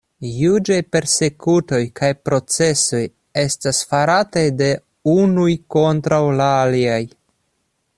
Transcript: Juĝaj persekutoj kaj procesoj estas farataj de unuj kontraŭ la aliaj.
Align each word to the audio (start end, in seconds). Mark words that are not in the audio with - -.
Juĝaj 0.35 0.77
persekutoj 0.95 1.81
kaj 1.99 2.09
procesoj 2.29 3.03
estas 3.43 3.83
farataj 3.93 4.47
de 4.63 4.73
unuj 5.17 5.49
kontraŭ 5.77 6.25
la 6.43 6.53
aliaj. 6.67 7.03